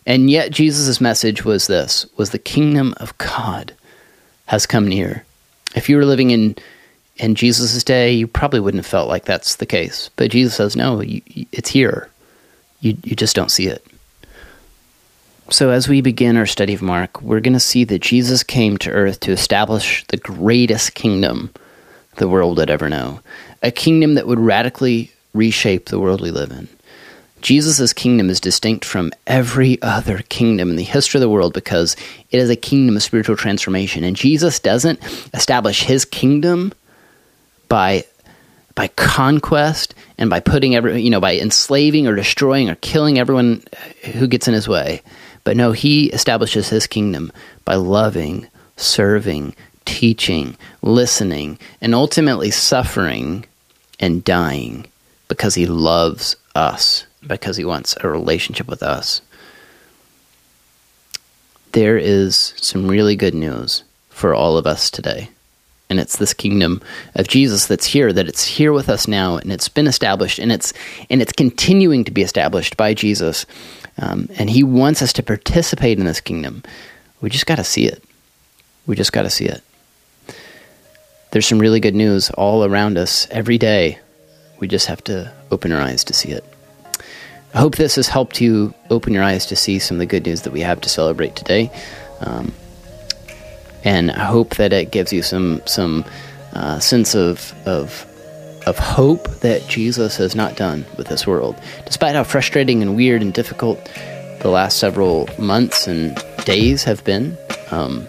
And 0.05 0.29
yet 0.29 0.51
Jesus' 0.51 1.00
message 1.00 1.46
was 1.46 1.67
this 1.67 2.08
was 2.17 2.31
the 2.31 2.39
kingdom 2.39 2.93
of 2.98 3.17
God 3.17 3.74
has 4.48 4.65
come 4.65 4.86
near. 4.86 5.24
If 5.75 5.90
you 5.90 5.98
were 5.98 6.06
living 6.06 6.32
in 6.32 6.56
in 7.18 7.36
Jesus' 7.36 7.84
day, 7.84 8.12
you 8.13 8.25
probably 8.25 8.60
wouldn't 8.60 8.84
have 8.84 8.90
felt 8.90 9.08
like 9.08 9.25
that's 9.25 9.58
the 9.58 9.66
case. 9.66 10.10
But 10.16 10.32
Jesus 10.32 10.56
says, 10.56 10.75
no, 10.75 11.01
you, 11.01 11.22
it's 11.51 11.70
here. 11.70 12.10
You, 12.80 12.98
you 13.04 13.16
just 13.16 13.36
don't 13.36 13.51
see 13.51 13.68
it. 13.68 13.86
So, 15.51 15.70
as 15.70 15.88
we 15.88 16.01
begin 16.01 16.38
our 16.38 16.46
study 16.46 16.74
of 16.74 16.82
Mark, 16.82 17.22
we're 17.22 17.42
going 17.42 17.54
to 17.54 17.60
see 17.60 17.84
that 17.84 18.01
Jesus 18.01 18.42
came 18.42 18.78
to 18.78 18.90
earth 18.90 19.20
to 19.22 19.32
establish 19.32 20.06
the 20.08 20.18
greatest 20.18 20.96
kingdom 20.96 21.51
the 22.16 22.28
world 22.28 22.58
would 22.58 22.70
ever 22.70 22.90
know, 22.90 23.20
a 23.62 23.72
kingdom 23.72 24.16
that 24.16 24.28
would 24.28 24.40
radically 24.40 25.12
reshape 25.34 25.88
the 25.88 26.00
world 26.00 26.22
we 26.22 26.32
live 26.32 26.51
in. 26.51 26.68
Jesus' 27.41 27.93
kingdom 27.93 28.29
is 28.29 28.39
distinct 28.39 28.86
from 28.86 29.12
every 29.27 29.81
other 29.81 30.19
kingdom 30.29 30.69
in 30.69 30.75
the 30.75 30.83
history 30.83 31.17
of 31.17 31.21
the 31.21 31.29
world 31.29 31.53
because 31.53 31.95
it 32.29 32.39
is 32.39 32.50
a 32.50 32.55
kingdom 32.55 32.95
of 32.95 33.03
spiritual 33.03 33.36
transformation. 33.36 34.03
And 34.03 34.15
Jesus 34.15 34.60
doesn't 34.60 35.00
establish 35.33 35.83
his 35.83 36.05
kingdom 36.05 36.74
by 37.67 38.05
by 38.74 38.88
conquest 38.88 39.93
and 40.17 40.29
by 40.29 40.39
putting 40.39 40.75
every 40.75 41.01
you 41.01 41.10
know 41.10 41.19
by 41.19 41.36
enslaving 41.36 42.07
or 42.07 42.15
destroying 42.15 42.69
or 42.69 42.75
killing 42.75 43.19
everyone 43.19 43.63
who 44.13 44.27
gets 44.27 44.48
in 44.48 44.53
his 44.53 44.67
way 44.67 45.01
but 45.43 45.57
no, 45.57 45.71
he 45.71 46.07
establishes 46.07 46.69
his 46.69 46.88
kingdom 46.88 47.31
by 47.65 47.75
loving, 47.75 48.48
serving, 48.77 49.55
teaching, 49.86 50.55
listening, 50.81 51.57
and 51.81 51.95
ultimately 51.95 52.51
suffering 52.51 53.45
and 54.00 54.23
dying 54.23 54.86
because 55.27 55.56
he 55.56 55.65
loves 55.65 56.36
us, 56.56 57.06
because 57.25 57.57
he 57.57 57.65
wants 57.65 57.95
a 58.01 58.07
relationship 58.07 58.67
with 58.67 58.84
us. 58.84 59.21
There 61.73 61.97
is 61.97 62.53
some 62.57 62.88
really 62.88 63.15
good 63.15 63.34
news 63.34 63.84
for 64.10 64.34
all 64.34 64.57
of 64.57 64.67
us 64.67 64.91
today. 64.91 65.29
And 65.89 65.99
it's 65.99 66.17
this 66.17 66.34
kingdom 66.34 66.81
of 67.15 67.27
Jesus 67.27 67.67
that's 67.67 67.86
here, 67.86 68.13
that 68.13 68.27
it's 68.27 68.45
here 68.45 68.71
with 68.71 68.88
us 68.88 69.07
now, 69.07 69.38
and 69.38 69.51
it's 69.51 69.67
been 69.67 69.88
established, 69.88 70.39
and 70.39 70.49
it's 70.49 70.71
and 71.10 71.21
it's 71.21 71.34
continuing 71.34 72.05
to 72.05 72.12
be 72.12 72.21
established 72.21 72.77
by 72.77 72.93
Jesus 72.93 73.45
um, 73.97 74.27
and 74.38 74.49
He 74.49 74.63
wants 74.63 75.01
us 75.01 75.13
to 75.13 75.23
participate 75.23 75.99
in 75.99 76.05
this 76.05 76.21
kingdom. 76.21 76.63
We 77.21 77.29
just 77.29 77.45
got 77.45 77.57
to 77.57 77.63
see 77.63 77.86
it. 77.86 78.03
We 78.88 78.95
just 78.95 79.13
got 79.13 79.23
to 79.23 79.29
see 79.29 79.45
it. 79.45 79.62
There's 81.31 81.47
some 81.47 81.60
really 81.60 81.79
good 81.79 81.95
news 81.95 82.29
all 82.31 82.65
around 82.65 82.97
us 82.97 83.27
every 83.31 83.57
day. 83.57 83.99
We 84.60 84.67
just 84.67 84.88
have 84.88 85.03
to 85.05 85.31
open 85.49 85.71
our 85.71 85.81
eyes 85.81 86.03
to 86.05 86.13
see 86.13 86.29
it. 86.29 86.43
I 87.54 87.60
hope 87.60 87.76
this 87.76 87.96
has 87.96 88.08
helped 88.08 88.40
you 88.40 88.74
open 88.90 89.14
your 89.14 89.24
eyes 89.24 89.46
to 89.48 89.56
see 89.56 89.80
some 89.80 89.96
of 89.96 90.00
the 90.00 90.06
good 90.06 90.26
news 90.26 90.44
that 90.44 90.54
we 90.54 90.62
have 90.62 90.80
to 90.82 90.90
celebrate 90.90 91.36
today. 91.36 91.70
Um, 92.22 92.54
and 93.84 94.12
I 94.12 94.26
hope 94.26 94.56
that 94.56 94.72
it 94.72 94.92
gives 94.92 95.12
you 95.12 95.22
some 95.22 95.62
some 95.66 96.06
uh, 96.54 96.80
sense 96.80 97.16
of 97.16 97.54
of 97.66 98.06
of 98.68 98.78
hope 98.78 99.28
that 99.42 99.68
Jesus 99.68 100.18
has 100.18 100.36
not 100.36 100.56
done 100.56 100.86
with 100.98 101.08
this 101.08 101.26
world. 101.26 101.60
Despite 101.86 102.16
how 102.16 102.24
frustrating 102.24 102.82
and 102.82 102.96
weird 102.96 103.22
and 103.22 103.34
difficult 103.34 103.84
the 104.42 104.50
last 104.50 104.78
several 104.78 105.28
months 105.38 105.88
and 105.88 106.16
days 106.46 106.84
have 106.84 107.04
been, 107.04 107.38
um, 107.72 108.08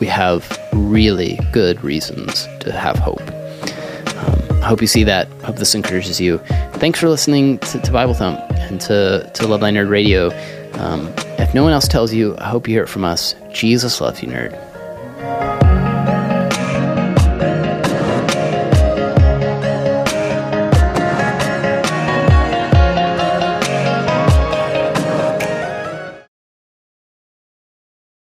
we 0.00 0.06
have 0.06 0.58
really 0.72 1.38
good 1.52 1.82
reasons 1.84 2.48
to 2.60 2.72
have 2.72 2.98
hope. 2.98 3.20
Um, 3.20 4.62
I 4.62 4.66
hope 4.66 4.80
you 4.80 4.86
see 4.86 5.04
that. 5.04 5.28
Hope 5.42 5.56
this 5.56 5.74
encourages 5.74 6.20
you. 6.20 6.38
Thanks 6.74 6.98
for 6.98 7.08
listening 7.08 7.58
to, 7.58 7.80
to 7.80 7.92
Bible 7.92 8.14
Thump 8.14 8.53
and 8.70 8.80
to, 8.82 9.30
to 9.34 9.46
Love 9.46 9.60
Thy 9.60 9.70
Nerd 9.70 9.88
Radio. 9.88 10.30
Um, 10.74 11.12
if 11.38 11.54
no 11.54 11.62
one 11.62 11.72
else 11.72 11.86
tells 11.88 12.12
you, 12.12 12.36
I 12.38 12.48
hope 12.48 12.66
you 12.68 12.74
hear 12.74 12.82
it 12.82 12.88
from 12.88 13.04
us. 13.04 13.34
Jesus 13.52 14.00
loves 14.00 14.22
you, 14.22 14.28
nerd. 14.28 15.53